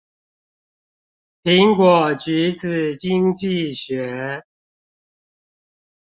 [1.43, 4.41] 蘋果橘子經濟學